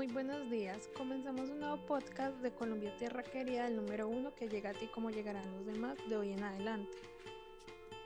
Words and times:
Muy 0.00 0.06
buenos 0.06 0.48
días. 0.48 0.88
Comenzamos 0.96 1.50
un 1.50 1.60
nuevo 1.60 1.76
podcast 1.84 2.34
de 2.40 2.52
Colombia 2.52 2.96
Tierra 2.96 3.22
Querida, 3.22 3.66
el 3.66 3.76
número 3.76 4.08
uno 4.08 4.34
que 4.34 4.48
llega 4.48 4.70
a 4.70 4.72
ti 4.72 4.86
como 4.86 5.10
llegarán 5.10 5.44
los 5.52 5.66
demás 5.66 5.98
de 6.08 6.16
hoy 6.16 6.32
en 6.32 6.42
adelante. 6.42 6.96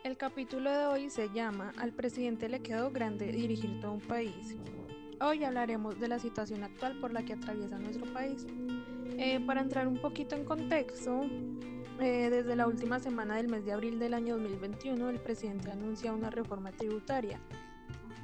El 0.03 0.17
capítulo 0.17 0.73
de 0.73 0.87
hoy 0.87 1.09
se 1.09 1.31
llama 1.31 1.73
Al 1.77 1.93
presidente 1.93 2.49
le 2.49 2.59
quedó 2.63 2.91
grande 2.91 3.31
dirigir 3.31 3.79
todo 3.79 3.93
un 3.93 4.01
país. 4.01 4.57
Hoy 5.21 5.45
hablaremos 5.45 6.01
de 6.01 6.09
la 6.09 6.19
situación 6.19 6.65
actual 6.65 6.99
por 6.99 7.13
la 7.13 7.25
que 7.25 7.35
atraviesa 7.35 7.79
nuestro 7.79 8.13
país. 8.13 8.45
Eh, 9.17 9.39
para 9.47 9.61
entrar 9.61 9.87
un 9.87 9.99
poquito 9.99 10.35
en 10.35 10.45
contexto, 10.45 11.23
eh, 12.01 12.29
desde 12.29 12.57
la 12.57 12.67
última 12.67 12.99
semana 12.99 13.37
del 13.37 13.47
mes 13.47 13.65
de 13.65 13.71
abril 13.71 14.01
del 14.01 14.15
año 14.15 14.35
2021, 14.35 15.11
el 15.11 15.21
presidente 15.21 15.71
anuncia 15.71 16.13
una 16.13 16.31
reforma 16.31 16.73
tributaria 16.73 17.39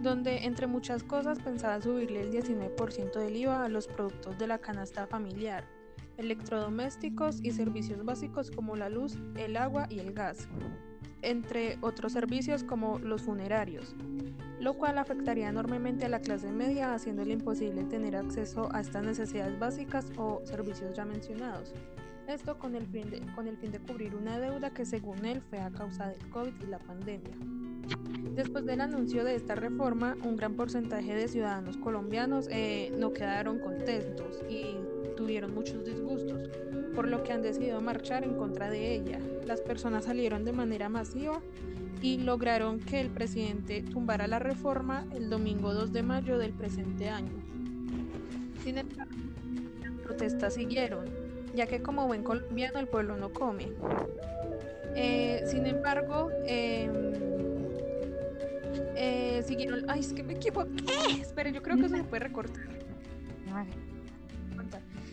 donde 0.01 0.45
entre 0.45 0.67
muchas 0.67 1.03
cosas 1.03 1.39
pensaba 1.41 1.81
subirle 1.81 2.23
el 2.23 2.33
19% 2.33 3.19
del 3.19 3.37
IVA 3.37 3.65
a 3.65 3.69
los 3.69 3.87
productos 3.87 4.39
de 4.39 4.47
la 4.47 4.59
canasta 4.59 5.07
familiar, 5.07 5.65
electrodomésticos 6.17 7.41
y 7.43 7.51
servicios 7.51 8.05
básicos 8.05 8.51
como 8.51 8.77
la 8.77 8.89
luz, 8.89 9.19
el 9.37 9.57
agua 9.57 9.87
y 9.91 9.99
el 9.99 10.13
gas, 10.15 10.49
entre 11.23 11.77
otros 11.83 12.13
servicios 12.13 12.65
como 12.65 12.99
los 12.99 13.23
funerarios, 13.23 13.95
lo 14.59 14.75
cual 14.75 14.99
afectaría 14.99 15.49
enormemente 15.49 16.07
a 16.07 16.09
la 16.09 16.21
clase 16.21 16.51
media 16.51 16.95
haciéndole 16.95 17.35
imposible 17.35 17.85
tener 17.85 18.17
acceso 18.17 18.69
a 18.73 18.81
estas 18.81 19.05
necesidades 19.05 19.59
básicas 19.59 20.07
o 20.17 20.41
servicios 20.45 20.97
ya 20.97 21.05
mencionados. 21.05 21.75
Esto 22.27 22.59
con 22.59 22.75
el, 22.75 22.87
fin 22.87 23.11
de, 23.11 23.21
con 23.35 23.49
el 23.49 23.57
fin 23.59 23.73
de 23.73 23.81
cubrir 23.81 24.15
una 24.15 24.39
deuda 24.39 24.71
que 24.71 24.87
según 24.87 25.27
él 25.27 25.43
fue 25.43 25.59
a 25.59 25.71
causa 25.71 26.09
del 26.09 26.31
COVID 26.31 26.53
y 26.63 26.67
la 26.67 26.79
pandemia. 26.79 27.37
Después 28.35 28.65
del 28.65 28.81
anuncio 28.81 29.25
de 29.25 29.35
esta 29.35 29.55
reforma, 29.55 30.17
un 30.23 30.37
gran 30.37 30.55
porcentaje 30.55 31.15
de 31.15 31.29
ciudadanos 31.29 31.77
colombianos 31.77 32.49
eh, 32.51 32.93
no 32.97 33.13
quedaron 33.13 33.59
contentos 33.59 34.41
y 34.49 34.77
tuvieron 35.17 35.55
muchos 35.55 35.85
disgustos, 35.85 36.49
por 36.95 37.07
lo 37.07 37.23
que 37.23 37.33
han 37.33 37.43
decidido 37.43 37.81
marchar 37.81 38.25
en 38.25 38.35
contra 38.35 38.71
de 38.71 38.95
ella. 38.95 39.19
Las 39.47 39.61
personas 39.61 40.05
salieron 40.05 40.45
de 40.45 40.53
manera 40.53 40.89
masiva 40.89 41.43
y 42.01 42.19
lograron 42.19 42.81
que 42.81 43.01
el 43.01 43.11
presidente 43.11 43.83
tumbara 43.83 44.27
la 44.27 44.39
reforma 44.39 45.05
el 45.15 45.29
domingo 45.29 45.75
2 45.75 45.93
de 45.93 46.03
mayo 46.03 46.39
del 46.39 46.53
presente 46.53 47.11
año. 47.11 47.33
Sin 48.65 48.79
embargo, 48.79 49.13
las 49.83 49.93
protestas 50.03 50.55
siguieron, 50.55 51.05
ya 51.55 51.67
que 51.67 51.83
como 51.83 52.07
buen 52.07 52.23
colombiano 52.23 52.79
el 52.79 52.87
pueblo 52.89 53.17
no 53.17 53.31
come. 53.33 53.73
Eh, 54.95 55.43
sin 55.47 55.67
embargo, 55.67 56.31
em, 56.47 57.50
eh, 59.01 59.43
siguieron. 59.47 59.89
Ay, 59.89 60.01
es 60.01 60.13
que 60.13 60.23
me 60.23 60.35
equivoqué. 60.35 60.85
Esperen, 61.21 61.55
yo 61.55 61.63
creo 61.63 61.77
que 61.77 61.87
eso 61.87 61.97
se 61.97 62.05
puede 62.05 62.25
recortar. 62.25 62.69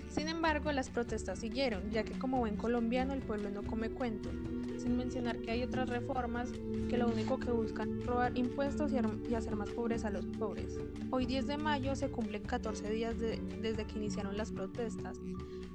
Sin 0.09 0.27
embargo, 0.27 0.71
las 0.71 0.89
protestas 0.89 1.39
siguieron, 1.39 1.91
ya 1.91 2.03
que 2.03 2.17
como 2.17 2.39
buen 2.39 2.57
colombiano 2.57 3.13
el 3.13 3.21
pueblo 3.21 3.51
no 3.51 3.61
come 3.63 3.91
cuento, 3.91 4.29
sin 4.77 4.97
mencionar 4.97 5.37
que 5.37 5.51
hay 5.51 5.63
otras 5.63 5.89
reformas 5.89 6.49
que 6.89 6.97
lo 6.97 7.07
único 7.07 7.39
que 7.39 7.51
buscan 7.51 7.99
es 7.99 8.05
robar 8.05 8.35
impuestos 8.35 8.91
y, 8.91 9.35
hacer 9.35 9.55
más 9.55 9.69
pobres 9.69 10.05
a 10.05 10.09
los 10.09 10.25
pobres. 10.25 10.79
Hoy 11.11 11.27
10 11.27 11.45
de 11.45 11.57
mayo 11.57 11.95
se 11.95 12.09
cumplen 12.09 12.41
14 12.41 12.89
días 12.89 13.15
desde 13.19 13.85
que 13.85 13.99
iniciaron 13.99 14.35
las 14.37 14.51
protestas, 14.51 15.19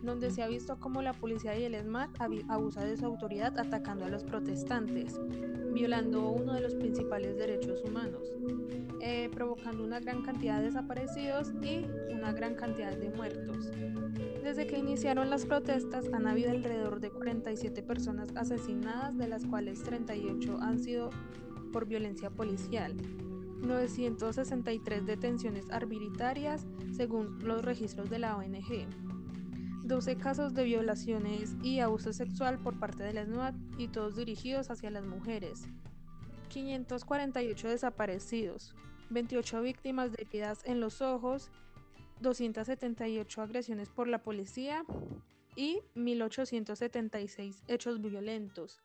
donde 0.03 0.31
se 0.31 0.43
ha 0.43 0.49
visto 0.49 0.79
cómo 0.79 1.03
la 1.03 1.13
policía 1.13 1.59
y 1.59 1.65
el 1.65 1.75
ESMAD 1.75 2.11
abusa 2.49 2.85
de 2.85 2.97
su 2.97 3.07
autoridad 3.07 3.59
atacando 3.59 4.05
a 4.05 4.09
los 4.09 4.25
protestantes 4.25 5.19
violando 5.73 6.31
uno 6.31 6.55
de 6.55 6.61
los 6.61 6.75
principales 6.75 7.37
derechos 7.37 7.83
humanos, 7.85 8.33
eh, 9.01 9.31
provocando 9.33 9.83
una 9.83 10.01
gran 10.01 10.23
cantidad 10.23 10.59
de 10.59 10.67
desaparecidos 10.67 11.53
y 11.63 11.87
una 12.13 12.33
gran 12.33 12.55
cantidad 12.55 12.97
de 12.97 13.11
muertos. 13.11 13.71
Desde 14.43 14.67
que 14.67 14.79
iniciaron 14.79 15.31
las 15.31 15.47
protestas 15.47 16.09
han 16.13 16.27
habido 16.27 16.51
alrededor 16.51 17.01
de 17.01 17.11
47 17.11 17.83
personas 17.83 18.29
asesinadas, 18.37 19.17
de 19.17 19.29
las 19.29 19.47
cuales 19.47 19.83
38 19.83 20.59
han 20.61 20.79
sido 20.79 21.11
por 21.73 21.87
violencia 21.87 22.31
policial. 22.31 22.95
963 23.63 25.07
detenciones 25.07 25.71
arbitrarias 25.71 26.67
según 26.91 27.39
los 27.45 27.65
registros 27.65 28.11
de 28.11 28.19
la 28.19 28.37
ONG. 28.37 28.87
12 29.85 30.17
casos 30.17 30.55
de 30.55 30.65
violaciones 30.65 31.57
y 31.63 31.81
abuso 31.81 32.13
sexual 32.13 32.59
por 32.59 32.79
parte 32.79 33.03
de 33.03 33.13
la 33.13 33.25
SNUAT 33.25 33.55
y 33.79 33.89
todos 33.89 34.17
dirigidos 34.17 34.71
hacia 34.71 34.91
las 34.91 35.05
mujeres. 35.05 35.65
548 36.49 37.69
desaparecidos, 37.69 38.75
28 39.11 39.63
víctimas 39.63 40.13
de 40.13 40.23
heridas 40.23 40.61
en 40.65 40.81
los 40.81 41.03
ojos, 41.03 41.51
278 42.21 43.43
agresiones 43.43 43.89
por 43.89 44.07
la 44.07 44.23
policía 44.23 44.85
y 45.57 45.81
1876 45.95 47.65
hechos 47.67 48.01
violentos. 48.01 48.81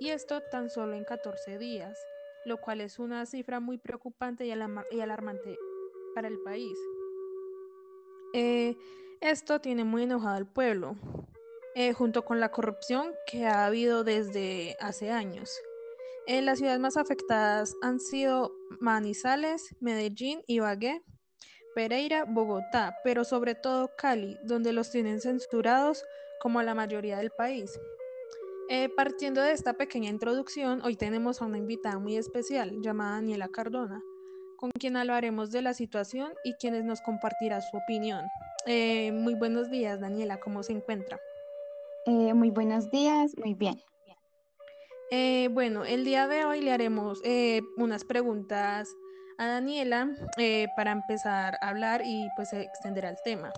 Y 0.00 0.08
esto 0.08 0.40
tan 0.50 0.70
solo 0.70 0.94
en 0.94 1.04
14 1.04 1.58
días, 1.58 1.96
lo 2.44 2.56
cual 2.58 2.80
es 2.80 2.98
una 2.98 3.24
cifra 3.26 3.60
muy 3.60 3.78
preocupante 3.78 4.46
y, 4.46 4.50
alarmante 4.50 5.58
para 6.14 6.28
el 6.28 6.38
país. 6.40 6.76
Eh, 8.32 8.76
esto 9.20 9.60
tiene 9.60 9.84
muy 9.84 10.04
enojado 10.04 10.36
al 10.36 10.46
pueblo, 10.46 10.96
eh, 11.74 11.92
junto 11.92 12.24
con 12.24 12.40
la 12.40 12.50
corrupción 12.50 13.12
que 13.26 13.46
ha 13.46 13.66
habido 13.66 14.04
desde 14.04 14.76
hace 14.80 15.10
años. 15.10 15.50
Eh, 16.26 16.42
las 16.42 16.58
ciudades 16.58 16.80
más 16.80 16.96
afectadas 16.96 17.74
han 17.82 17.98
sido 17.98 18.52
Manizales, 18.80 19.74
Medellín, 19.80 20.42
Ibagué, 20.46 21.02
Pereira, 21.74 22.24
Bogotá, 22.24 22.96
pero 23.04 23.24
sobre 23.24 23.54
todo 23.54 23.90
Cali, 23.96 24.36
donde 24.44 24.72
los 24.72 24.90
tienen 24.90 25.20
censurados 25.20 26.04
como 26.40 26.62
la 26.62 26.74
mayoría 26.74 27.18
del 27.18 27.30
país. 27.30 27.78
Eh, 28.68 28.88
partiendo 28.88 29.42
de 29.42 29.52
esta 29.52 29.72
pequeña 29.72 30.10
introducción, 30.10 30.80
hoy 30.84 30.94
tenemos 30.94 31.42
a 31.42 31.46
una 31.46 31.58
invitada 31.58 31.98
muy 31.98 32.16
especial 32.16 32.80
llamada 32.80 33.16
Daniela 33.16 33.48
Cardona, 33.48 34.02
con 34.60 34.70
quien 34.72 34.98
hablaremos 34.98 35.50
de 35.50 35.62
la 35.62 35.72
situación 35.72 36.34
y 36.44 36.52
quienes 36.52 36.84
nos 36.84 37.00
compartirá 37.00 37.62
su 37.62 37.78
opinión. 37.78 38.26
Eh, 38.66 39.10
muy 39.10 39.34
buenos 39.34 39.70
días, 39.70 40.00
Daniela, 40.00 40.38
¿cómo 40.38 40.62
se 40.62 40.74
encuentra? 40.74 41.18
Eh, 42.04 42.34
muy 42.34 42.50
buenos 42.50 42.90
días, 42.90 43.32
muy 43.38 43.54
bien. 43.54 43.82
Eh, 45.10 45.48
bueno, 45.50 45.86
el 45.86 46.04
día 46.04 46.28
de 46.28 46.44
hoy 46.44 46.60
le 46.60 46.72
haremos 46.72 47.22
unas 47.78 48.04
preguntas 48.04 48.86
a 49.38 49.46
Daniela 49.46 50.10
para 50.76 50.92
empezar 50.92 51.56
a 51.62 51.70
hablar 51.70 52.02
y 52.04 52.28
pues 52.36 52.52
extender 52.52 53.06
al 53.06 53.16
tema. 53.24 53.52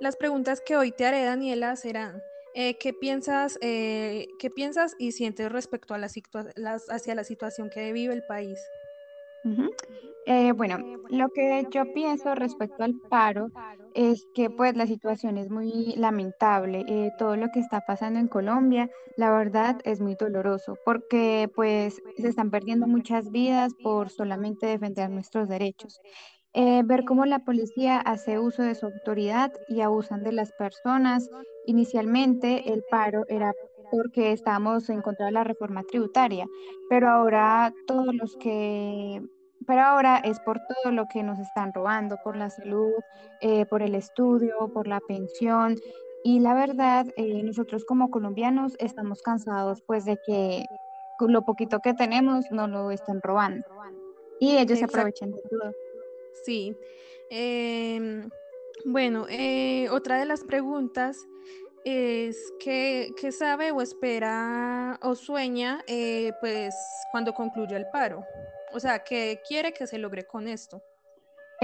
las 0.00 0.16
preguntas 0.16 0.60
que 0.60 0.76
hoy 0.76 0.92
te 0.92 1.06
haré, 1.06 1.24
Daniela, 1.24 1.76
serán 1.76 2.20
¿qué, 2.54 2.94
piensas, 3.00 3.58
¿qué 3.58 4.50
piensas 4.54 4.94
y 4.98 5.12
sientes 5.12 5.50
respecto 5.50 5.94
a 5.94 5.98
la, 5.98 6.08
hacia 6.90 7.14
la 7.14 7.24
situación 7.24 7.70
que 7.70 7.92
vive 7.92 8.12
el 8.12 8.22
país? 8.24 8.58
Eh, 10.24 10.52
bueno, 10.52 10.78
lo 11.08 11.30
que 11.30 11.66
yo 11.70 11.92
pienso 11.92 12.34
respecto 12.34 12.84
al 12.84 12.94
paro 13.08 13.50
es 13.94 14.26
que 14.34 14.50
pues 14.50 14.76
la 14.76 14.86
situación 14.86 15.36
es 15.36 15.50
muy 15.50 15.94
lamentable. 15.96 16.84
Eh, 16.88 17.10
todo 17.18 17.36
lo 17.36 17.48
que 17.50 17.60
está 17.60 17.80
pasando 17.82 18.20
en 18.20 18.28
Colombia, 18.28 18.88
la 19.16 19.30
verdad 19.32 19.80
es 19.84 20.00
muy 20.00 20.14
doloroso 20.14 20.78
porque 20.84 21.50
pues 21.54 22.02
se 22.16 22.28
están 22.28 22.50
perdiendo 22.50 22.86
muchas 22.86 23.30
vidas 23.30 23.72
por 23.82 24.10
solamente 24.10 24.66
defender 24.66 25.10
nuestros 25.10 25.48
derechos. 25.48 26.00
Eh, 26.54 26.82
ver 26.84 27.04
cómo 27.04 27.24
la 27.26 27.40
policía 27.40 27.98
hace 27.98 28.38
uso 28.38 28.62
de 28.62 28.74
su 28.74 28.86
autoridad 28.86 29.52
y 29.68 29.80
abusan 29.80 30.22
de 30.22 30.32
las 30.32 30.52
personas. 30.52 31.30
Inicialmente 31.66 32.72
el 32.72 32.84
paro 32.90 33.24
era 33.28 33.52
porque 33.92 34.32
estábamos 34.32 34.88
en 34.88 35.02
contra 35.02 35.26
de 35.26 35.32
la 35.32 35.44
reforma 35.44 35.82
tributaria, 35.82 36.48
pero 36.88 37.10
ahora 37.10 37.74
todos 37.86 38.14
los 38.14 38.34
que, 38.38 39.22
pero 39.66 39.82
ahora 39.82 40.16
es 40.24 40.40
por 40.40 40.58
todo 40.60 40.92
lo 40.92 41.06
que 41.12 41.22
nos 41.22 41.38
están 41.38 41.74
robando, 41.74 42.16
por 42.24 42.34
la 42.34 42.48
salud, 42.48 42.94
eh, 43.42 43.66
por 43.66 43.82
el 43.82 43.94
estudio, 43.94 44.70
por 44.72 44.88
la 44.88 44.98
pensión. 45.00 45.76
Y 46.24 46.40
la 46.40 46.54
verdad, 46.54 47.06
eh, 47.18 47.42
nosotros 47.42 47.84
como 47.84 48.10
colombianos 48.10 48.76
estamos 48.78 49.20
cansados 49.20 49.82
pues 49.82 50.06
de 50.06 50.18
que 50.26 50.64
lo 51.20 51.42
poquito 51.42 51.80
que 51.80 51.92
tenemos 51.92 52.46
no 52.50 52.66
lo 52.68 52.92
están 52.92 53.20
robando. 53.20 53.66
Y 54.40 54.56
ellos 54.56 54.78
se 54.78 54.86
aprovechan 54.86 55.32
de 55.32 55.42
todo. 55.50 55.72
Sí. 56.44 56.74
Em, 57.28 58.30
bueno, 58.86 59.26
eh, 59.28 59.90
otra 59.90 60.18
de 60.18 60.24
las 60.24 60.44
preguntas 60.44 61.26
es 61.84 62.52
que, 62.60 63.12
sabe 63.32 63.72
o 63.72 63.80
espera 63.80 64.98
o 65.02 65.14
sueña 65.14 65.82
eh, 65.86 66.32
pues 66.40 66.74
cuando 67.10 67.32
concluya 67.32 67.76
el 67.76 67.86
paro. 67.88 68.24
O 68.72 68.80
sea, 68.80 69.02
¿qué 69.04 69.40
quiere 69.46 69.72
que 69.72 69.86
se 69.86 69.98
logre 69.98 70.26
con 70.26 70.48
esto? 70.48 70.82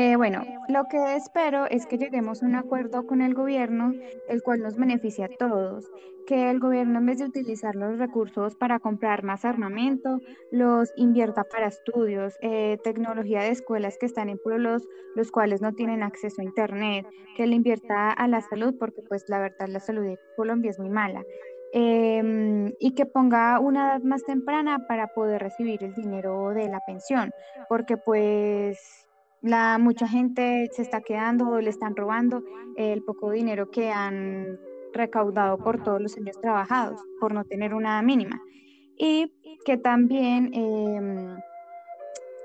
Eh, 0.01 0.15
bueno, 0.15 0.45
lo 0.69 0.85
que 0.85 1.17
espero 1.17 1.67
es 1.67 1.85
que 1.87 1.99
lleguemos 1.99 2.41
a 2.41 2.47
un 2.47 2.55
acuerdo 2.55 3.05
con 3.05 3.21
el 3.21 3.35
gobierno, 3.35 3.93
el 4.29 4.45
cual 4.45 4.61
nos 4.61 4.77
beneficie 4.77 5.25
a 5.25 5.29
todos, 5.29 5.91
que 6.25 6.51
el 6.51 6.61
gobierno 6.61 7.01
en 7.01 7.07
vez 7.07 7.19
de 7.19 7.25
utilizar 7.25 7.75
los 7.75 7.99
recursos 7.99 8.55
para 8.55 8.79
comprar 8.79 9.25
más 9.25 9.45
armamento, 9.45 10.21
los 10.53 10.93
invierta 10.95 11.43
para 11.43 11.67
estudios, 11.67 12.37
eh, 12.43 12.79
tecnología 12.85 13.41
de 13.41 13.49
escuelas 13.49 13.99
que 13.99 14.07
están 14.07 14.29
en 14.29 14.39
pueblos 14.39 14.87
los 15.17 15.33
cuales 15.33 15.63
no 15.63 15.73
tienen 15.73 16.05
acceso 16.05 16.43
a 16.43 16.45
internet, 16.45 17.05
que 17.37 17.49
le 17.49 17.57
invierta 17.57 18.13
a 18.13 18.29
la 18.29 18.41
salud, 18.41 18.77
porque 18.79 19.03
pues 19.09 19.25
la 19.27 19.41
verdad 19.41 19.67
la 19.67 19.81
salud 19.81 20.05
de 20.05 20.17
Colombia 20.37 20.71
es 20.71 20.79
muy 20.79 20.91
mala. 20.91 21.25
Em, 21.73 22.73
y 22.79 22.95
que 22.95 23.05
ponga 23.05 23.59
una 23.59 23.89
edad 23.89 24.03
más 24.03 24.23
temprana 24.25 24.87
para 24.87 25.09
poder 25.09 25.43
recibir 25.43 25.83
el 25.83 25.93
dinero 25.95 26.51
de 26.51 26.69
la 26.69 26.79
pensión, 26.87 27.33
porque 27.69 27.97
pues 27.97 29.08
la, 29.43 29.79
mucha 29.79 30.09
gente 30.09 30.69
se 30.73 30.83
está 30.83 31.01
quedando 31.01 31.49
o 31.49 31.61
le 31.61 31.71
están 31.71 31.95
robando 31.95 32.43
el 32.77 33.03
poco 33.03 33.31
dinero 33.31 33.71
que 33.71 33.91
han 33.91 34.59
recaudado 34.93 35.59
por 35.59 35.83
todos 35.83 36.01
los 36.01 36.17
años 36.17 36.41
trabajados, 36.41 37.01
por 37.21 37.33
no 37.33 37.45
tener 37.45 37.75
una 37.75 38.01
mínima. 38.03 38.41
Y 38.97 39.33
que 39.65 39.77
también 39.77 40.53
em, 40.55 41.39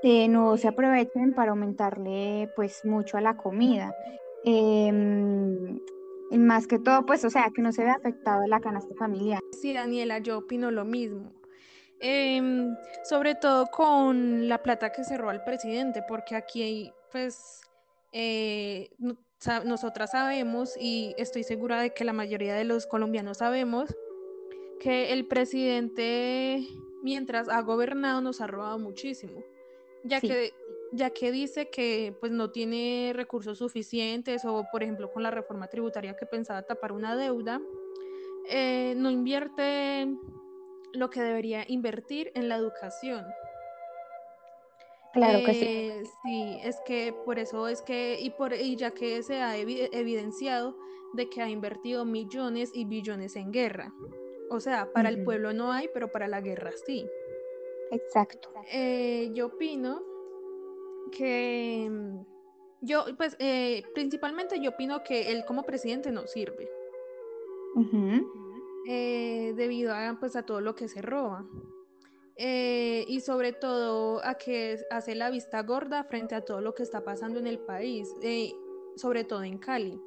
eh, 0.04 0.28
no 0.28 0.58
se 0.58 0.68
aprovechen 0.68 1.34
para 1.34 1.52
aumentarle 1.52 2.50
pues 2.56 2.86
mucho 2.86 3.18
a 3.18 3.22
la 3.22 3.38
comida. 3.38 3.94
Em, 4.46 5.80
más 6.32 6.68
que 6.68 6.80
todo, 6.80 7.06
pues, 7.06 7.24
o 7.26 7.30
sea, 7.30 7.50
que 7.54 7.62
no 7.62 7.72
se 7.72 7.84
vea 7.84 7.94
afectado 7.94 8.46
la 8.48 8.60
canasta 8.60 8.94
familiar. 8.96 9.40
Sí, 9.52 9.74
Daniela, 9.74 10.20
yo 10.20 10.40
opino 10.40 10.72
lo 10.72 10.84
mismo. 10.84 11.32
Em, 12.06 12.76
sobre 13.06 13.34
todo 13.34 13.68
con 13.68 14.50
la 14.50 14.62
plata 14.62 14.92
que 14.92 15.06
cerró 15.06 15.30
al 15.30 15.42
presidente, 15.46 16.04
porque 16.06 16.36
aquí, 16.36 16.92
pues, 17.14 17.62
eh, 18.12 18.90
nosotras 19.64 20.12
sabemos 20.12 20.76
y 20.78 21.16
estoy 21.18 21.44
segura 21.44 21.82
de 21.82 21.94
que 21.94 22.04
la 22.04 22.12
mayoría 22.12 22.56
de 22.56 22.66
los 22.66 22.88
colombianos 22.88 23.38
sabemos 23.38 23.96
que 24.82 25.14
el 25.14 25.28
presidente, 25.28 26.68
mientras 27.04 27.48
ha 27.48 27.62
gobernado, 27.62 28.20
nos 28.20 28.42
ha 28.42 28.48
robado 28.48 28.78
muchísimo, 28.80 29.42
ya 30.04 30.20
que 30.20 30.52
ya 30.92 31.10
que 31.10 31.32
dice 31.32 31.70
que 31.70 32.16
pues 32.20 32.32
no 32.32 32.52
tiene 32.52 33.14
recursos 33.16 33.58
suficientes 33.58 34.46
o 34.46 34.66
por 34.72 34.84
ejemplo 34.84 35.12
con 35.12 35.24
la 35.24 35.32
reforma 35.32 35.68
tributaria 35.68 36.16
que 36.16 36.28
pensaba 36.28 36.62
tapar 36.64 36.92
una 36.92 37.16
deuda, 37.16 37.62
eh, 38.48 38.94
no 38.96 39.10
invierte 39.10 40.08
lo 40.94 41.10
que 41.10 41.22
debería 41.22 41.66
invertir 41.68 42.32
en 42.36 42.50
la 42.50 42.56
educación. 42.56 43.26
Claro 45.14 45.46
que 45.46 45.54
sí. 45.54 45.66
Eh, 45.66 46.04
sí, 46.24 46.60
es 46.64 46.80
que 46.86 47.14
por 47.26 47.38
eso 47.38 47.68
es 47.68 47.82
que, 47.82 48.18
y, 48.20 48.32
por, 48.32 48.54
y 48.54 48.76
ya 48.76 48.92
que 48.92 49.22
se 49.22 49.42
ha 49.42 49.58
evidenciado 49.58 50.76
de 51.14 51.30
que 51.30 51.42
ha 51.42 51.50
invertido 51.50 52.04
millones 52.04 52.72
y 52.74 52.86
billones 52.86 53.36
en 53.36 53.52
guerra. 53.52 53.94
O 54.50 54.60
sea, 54.60 54.92
para 54.92 55.10
el 55.10 55.24
pueblo 55.24 55.54
no 55.54 55.72
hay, 55.72 55.90
pero 55.94 56.12
para 56.12 56.28
la 56.28 56.42
guerra 56.42 56.72
sí. 56.86 57.08
Exacto. 57.92 58.50
Eh, 58.72 59.30
yo 59.34 59.48
opino 59.48 60.02
que 61.12 61.90
yo, 62.82 63.06
pues, 63.18 63.36
eh, 63.40 63.84
principalmente 63.94 64.60
yo 64.60 64.72
opino 64.72 65.04
que 65.04 65.32
él 65.32 65.46
como 65.46 65.64
presidente 65.64 66.12
no 66.12 66.28
sirve. 66.28 66.70
Eh, 68.88 69.54
debido 69.56 69.94
a, 69.94 70.18
pues, 70.20 70.36
a 70.36 70.44
todo 70.44 70.62
lo 70.62 70.76
que 70.76 70.88
se 70.88 71.02
roba. 71.02 71.46
Eh, 72.36 73.06
y 73.08 73.22
sobre 73.22 73.54
todo 73.54 74.26
a 74.26 74.36
que 74.36 74.80
hace 74.90 75.14
la 75.14 75.30
vista 75.30 75.62
gorda 75.62 76.04
frente 76.04 76.34
a 76.34 76.44
todo 76.44 76.62
lo 76.62 76.74
que 76.74 76.84
está 76.84 77.04
pasando 77.04 77.40
en 77.40 77.48
el 77.48 77.60
país, 77.60 78.10
eh, 78.24 78.52
sobre 78.96 79.24
todo 79.24 79.44
en 79.44 79.58
Cali. 79.58 80.02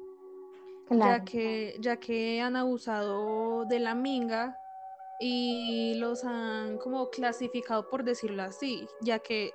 Ya, 0.89 1.23
que, 1.25 1.75
ya 1.79 1.97
que 1.97 2.39
han 2.39 2.55
abusado 2.55 3.65
de 3.65 3.79
la 3.79 3.93
minga 3.93 4.57
y 5.19 5.95
los 5.95 6.23
han 6.23 6.77
como 6.77 7.09
clasificado 7.09 7.89
por 7.89 8.05
decirlo 8.05 8.43
así, 8.43 8.87
ya 9.01 9.19
que, 9.19 9.51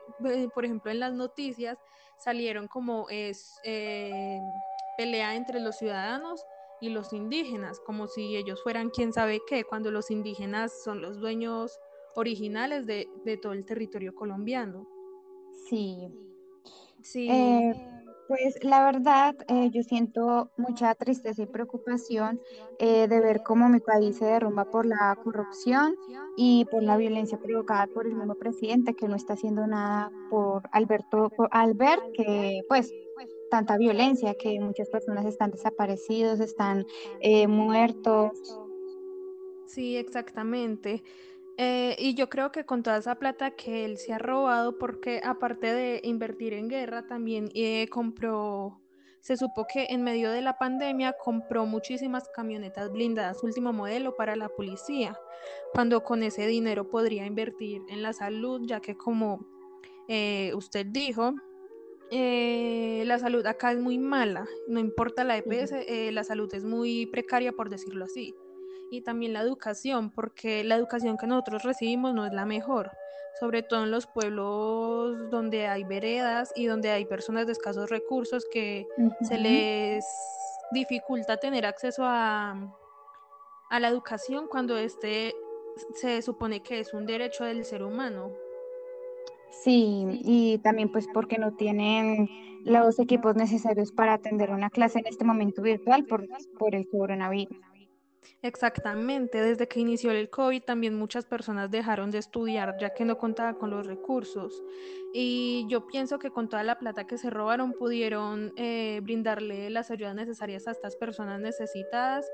por 0.54 0.66
ejemplo, 0.66 0.90
en 0.90 1.00
las 1.00 1.14
noticias 1.14 1.78
salieron 2.18 2.68
como 2.68 3.06
es 3.08 3.58
pelea 4.98 5.34
entre 5.34 5.60
los 5.60 5.78
ciudadanos 5.78 6.44
y 6.82 6.90
los 6.90 7.12
indígenas, 7.12 7.78
como 7.78 8.08
si 8.08 8.36
ellos 8.36 8.60
fueran 8.62 8.90
quién 8.90 9.12
sabe 9.12 9.40
qué, 9.46 9.62
cuando 9.62 9.92
los 9.92 10.10
indígenas 10.10 10.82
son 10.82 11.00
los 11.00 11.20
dueños 11.20 11.78
originales 12.16 12.86
de, 12.86 13.06
todo 13.40 13.52
el 13.52 13.64
territorio 13.64 14.14
colombiano. 14.14 14.88
Sí. 15.68 16.08
Sí. 17.00 17.28
Eh, 17.30 17.72
pues 18.26 18.58
la 18.64 18.84
verdad, 18.84 19.36
eh, 19.46 19.70
yo 19.70 19.82
siento 19.84 20.50
mucha 20.56 20.94
tristeza 20.96 21.42
y 21.42 21.46
preocupación 21.46 22.40
eh, 22.80 23.06
de 23.06 23.20
ver 23.20 23.42
cómo 23.44 23.68
mi 23.68 23.78
país 23.78 24.16
se 24.16 24.24
derrumba 24.24 24.64
por 24.64 24.84
la 24.84 25.16
corrupción 25.22 25.94
y 26.36 26.64
por 26.64 26.82
la 26.82 26.96
violencia 26.96 27.38
provocada 27.38 27.86
por 27.86 28.06
el 28.06 28.14
mismo 28.14 28.34
presidente 28.34 28.94
que 28.94 29.06
no 29.06 29.14
está 29.14 29.34
haciendo 29.34 29.66
nada 29.68 30.10
por 30.30 30.62
Alberto, 30.72 31.30
por, 31.36 31.48
al 31.52 31.74
ver 31.74 32.00
que 32.12 32.62
pues 32.68 32.92
tanta 33.52 33.76
violencia, 33.76 34.34
que 34.34 34.58
muchas 34.60 34.88
personas 34.88 35.26
están 35.26 35.50
desaparecidos, 35.50 36.40
están 36.40 36.86
eh, 37.20 37.46
muertos. 37.46 38.30
Sí, 39.66 39.98
exactamente. 39.98 41.02
Eh, 41.58 41.94
y 41.98 42.14
yo 42.14 42.30
creo 42.30 42.50
que 42.50 42.64
con 42.64 42.82
toda 42.82 42.96
esa 42.96 43.16
plata 43.16 43.50
que 43.50 43.84
él 43.84 43.98
se 43.98 44.14
ha 44.14 44.18
robado, 44.18 44.78
porque 44.78 45.20
aparte 45.22 45.74
de 45.74 46.00
invertir 46.02 46.54
en 46.54 46.68
guerra, 46.68 47.06
también 47.06 47.50
eh, 47.54 47.88
compró, 47.90 48.80
se 49.20 49.36
supo 49.36 49.66
que 49.70 49.88
en 49.90 50.02
medio 50.02 50.30
de 50.30 50.40
la 50.40 50.56
pandemia 50.56 51.14
compró 51.22 51.66
muchísimas 51.66 52.30
camionetas 52.30 52.90
blindadas 52.90 53.42
último 53.42 53.74
modelo 53.74 54.16
para 54.16 54.34
la 54.34 54.48
policía, 54.48 55.14
cuando 55.74 56.02
con 56.02 56.22
ese 56.22 56.46
dinero 56.46 56.88
podría 56.88 57.26
invertir 57.26 57.82
en 57.90 58.00
la 58.00 58.14
salud, 58.14 58.62
ya 58.64 58.80
que 58.80 58.96
como 58.96 59.46
usted 60.54 60.86
dijo, 60.86 61.34
eh, 62.14 63.04
la 63.06 63.18
salud 63.18 63.44
acá 63.46 63.72
es 63.72 63.78
muy 63.78 63.96
mala, 63.96 64.46
no 64.68 64.78
importa 64.78 65.24
la 65.24 65.38
EPS, 65.38 65.72
eh, 65.72 66.10
la 66.12 66.24
salud 66.24 66.52
es 66.54 66.62
muy 66.62 67.06
precaria, 67.06 67.52
por 67.52 67.70
decirlo 67.70 68.04
así. 68.04 68.34
Y 68.90 69.00
también 69.00 69.32
la 69.32 69.40
educación, 69.40 70.10
porque 70.10 70.62
la 70.62 70.76
educación 70.76 71.16
que 71.16 71.26
nosotros 71.26 71.62
recibimos 71.62 72.12
no 72.12 72.26
es 72.26 72.34
la 72.34 72.44
mejor, 72.44 72.90
sobre 73.40 73.62
todo 73.62 73.84
en 73.84 73.90
los 73.90 74.06
pueblos 74.06 75.30
donde 75.30 75.66
hay 75.68 75.84
veredas 75.84 76.52
y 76.54 76.66
donde 76.66 76.90
hay 76.90 77.06
personas 77.06 77.46
de 77.46 77.52
escasos 77.52 77.88
recursos 77.88 78.44
que 78.52 78.86
se 79.22 79.38
les 79.38 80.04
dificulta 80.70 81.38
tener 81.38 81.64
acceso 81.64 82.02
a, 82.04 82.76
a 83.70 83.80
la 83.80 83.88
educación 83.88 84.48
cuando 84.48 84.76
este 84.76 85.34
se 85.94 86.20
supone 86.20 86.62
que 86.62 86.80
es 86.80 86.92
un 86.92 87.06
derecho 87.06 87.44
del 87.44 87.64
ser 87.64 87.82
humano. 87.82 88.30
Sí, 89.52 90.20
y 90.24 90.58
también 90.58 90.90
pues 90.90 91.06
porque 91.12 91.38
no 91.38 91.54
tienen 91.54 92.28
los 92.64 92.98
equipos 92.98 93.36
necesarios 93.36 93.92
para 93.92 94.14
atender 94.14 94.50
una 94.50 94.70
clase 94.70 95.00
en 95.00 95.06
este 95.06 95.24
momento 95.24 95.62
virtual 95.62 96.04
por, 96.06 96.26
por 96.58 96.74
el 96.74 96.88
coronavirus. 96.88 97.58
Exactamente, 98.40 99.40
desde 99.40 99.68
que 99.68 99.80
inició 99.80 100.10
el 100.10 100.30
COVID 100.30 100.62
también 100.62 100.96
muchas 100.96 101.26
personas 101.26 101.70
dejaron 101.70 102.10
de 102.10 102.18
estudiar 102.18 102.76
ya 102.80 102.90
que 102.90 103.04
no 103.04 103.18
contaban 103.18 103.54
con 103.54 103.70
los 103.70 103.86
recursos. 103.86 104.62
Y 105.12 105.66
yo 105.68 105.86
pienso 105.86 106.18
que 106.18 106.30
con 106.30 106.48
toda 106.48 106.62
la 106.62 106.78
plata 106.78 107.06
que 107.06 107.18
se 107.18 107.30
robaron 107.30 107.72
pudieron 107.72 108.52
eh, 108.56 109.00
brindarle 109.02 109.70
las 109.70 109.90
ayudas 109.90 110.14
necesarias 110.14 110.66
a 110.66 110.72
estas 110.72 110.96
personas 110.96 111.40
necesitadas 111.40 112.28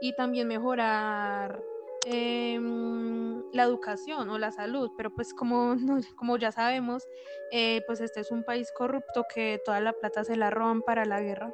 y 0.00 0.14
también 0.16 0.48
mejorar 0.48 1.62
Em, 2.06 3.42
la 3.52 3.64
educación 3.64 4.28
o 4.28 4.38
la 4.38 4.50
salud, 4.52 4.90
pero 4.96 5.10
pues 5.10 5.32
como, 5.32 5.76
como 6.16 6.36
ya 6.36 6.52
sabemos, 6.52 7.04
eh, 7.52 7.82
pues 7.86 8.00
este 8.00 8.20
es 8.20 8.30
un 8.30 8.44
país 8.44 8.70
corrupto 8.72 9.24
que 9.32 9.60
toda 9.64 9.80
la 9.80 9.92
plata 9.92 10.24
se 10.24 10.36
la 10.36 10.50
roban 10.50 10.82
para 10.82 11.04
la 11.04 11.20
guerra. 11.20 11.52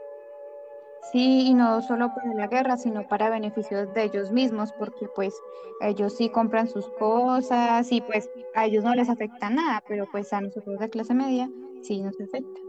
Sí, 1.13 1.47
y 1.49 1.55
no 1.55 1.81
solo 1.83 2.15
para 2.15 2.35
la 2.35 2.47
guerra, 2.47 2.77
sino 2.77 3.07
para 3.09 3.31
beneficios 3.31 3.93
de 3.95 4.05
ellos 4.05 4.31
mismos, 4.31 4.73
porque 4.79 5.09
pues 5.15 5.35
ellos 5.81 6.15
sí 6.17 6.29
compran 6.29 6.69
sus 6.69 6.89
cosas 6.91 7.91
y 7.91 8.01
pues 8.01 8.29
a 8.55 8.67
ellos 8.67 8.85
no 8.85 8.95
les 8.95 9.09
afecta 9.09 9.51
nada, 9.51 9.83
pero 9.89 10.07
pues 10.13 10.33
a 10.33 10.41
nosotros 10.41 10.79
de 10.79 10.91
clase 10.91 11.15
media 11.15 11.51
sí 11.83 12.01
nos 12.03 12.21
afecta. 12.21 12.61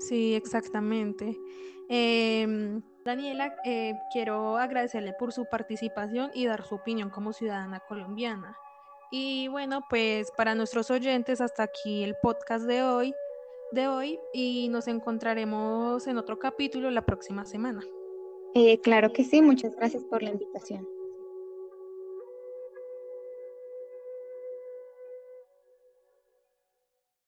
Sí, 0.00 0.34
exactamente. 0.34 1.38
Em, 1.88 2.82
Daniela, 3.08 3.56
eh, 3.64 3.94
quiero 4.12 4.58
agradecerle 4.58 5.14
por 5.14 5.32
su 5.32 5.46
participación 5.46 6.30
y 6.34 6.44
dar 6.44 6.62
su 6.66 6.74
opinión 6.74 7.08
como 7.08 7.32
ciudadana 7.32 7.80
colombiana. 7.80 8.54
Y 9.10 9.48
bueno, 9.48 9.80
pues 9.88 10.30
para 10.36 10.54
nuestros 10.54 10.90
oyentes, 10.90 11.40
hasta 11.40 11.62
aquí 11.62 12.04
el 12.04 12.16
podcast 12.22 12.66
de 12.66 12.82
hoy, 12.82 13.14
de 13.72 13.88
hoy 13.88 14.20
y 14.34 14.68
nos 14.68 14.88
encontraremos 14.88 16.06
en 16.06 16.18
otro 16.18 16.38
capítulo 16.38 16.90
la 16.90 17.06
próxima 17.06 17.46
semana. 17.46 17.80
Eh, 18.54 18.78
claro 18.82 19.10
que 19.10 19.24
sí, 19.24 19.40
muchas 19.40 19.74
gracias 19.74 20.04
por 20.04 20.22
la 20.22 20.28
invitación. 20.28 20.86